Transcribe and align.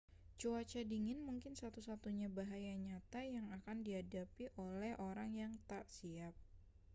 cuaca 0.41 0.81
dingin 0.91 1.19
mungkin 1.27 1.53
satu-satunya 1.61 2.25
bahaya 2.37 2.73
nyata 2.85 3.21
yang 3.35 3.45
akan 3.57 3.77
dihadapi 3.85 4.45
oleh 4.65 4.91
orang 5.09 5.31
yang 5.41 5.53
tak 5.69 5.83
siap 5.95 6.33